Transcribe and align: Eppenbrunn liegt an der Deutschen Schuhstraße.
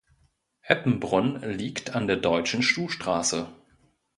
Eppenbrunn 0.63 1.41
liegt 1.41 1.93
an 1.93 2.07
der 2.07 2.17
Deutschen 2.17 2.63
Schuhstraße. 2.63 3.53